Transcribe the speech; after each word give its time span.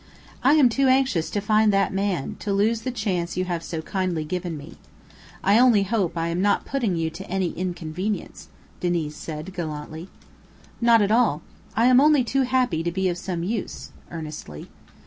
"I 0.43 0.55
am 0.55 0.67
too 0.67 0.87
anxious 0.87 1.29
to 1.29 1.39
find 1.41 1.71
that 1.71 1.93
man, 1.93 2.35
to 2.39 2.51
lose 2.51 2.81
the 2.81 2.89
chance 2.89 3.37
you 3.37 3.45
have 3.45 3.61
so 3.63 3.83
kindly 3.83 4.25
given 4.25 4.57
me. 4.57 4.77
I 5.43 5.59
only 5.59 5.83
hope 5.83 6.17
I 6.17 6.29
am 6.29 6.41
not 6.41 6.65
putting 6.65 6.95
you 6.95 7.11
to 7.11 7.29
any 7.29 7.51
inconvenience," 7.51 8.47
Diniz 8.79 9.15
said, 9.15 9.53
gallantly. 9.53 10.09
"Not 10.81 11.03
at 11.03 11.11
all. 11.11 11.43
I 11.75 11.85
am 11.85 12.01
only 12.01 12.23
too 12.23 12.41
happy 12.41 12.81
to 12.81 12.91
be 12.91 13.09
of 13.09 13.17
some 13.19 13.43
use," 13.43 13.91
earnestly. 14.09 14.69